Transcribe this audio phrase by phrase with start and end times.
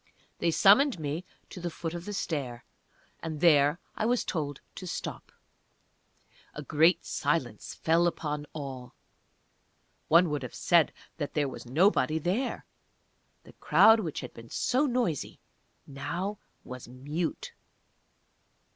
[0.39, 2.65] They summoned me to the foot of the stair,
[3.19, 5.31] and there I was told to stop.
[6.55, 8.95] A great silence fell upon all.
[10.07, 12.65] One would have said that there was nobody there.
[13.43, 15.39] The crowd which had been so noisy
[15.85, 17.53] now was mute.